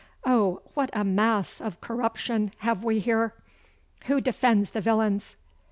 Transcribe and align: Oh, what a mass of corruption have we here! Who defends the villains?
Oh, 0.25 0.63
what 0.73 0.89
a 0.93 1.03
mass 1.03 1.61
of 1.61 1.79
corruption 1.79 2.51
have 2.57 2.83
we 2.83 2.99
here! 2.99 3.35
Who 4.05 4.19
defends 4.19 4.71
the 4.71 4.81
villains? 4.81 5.35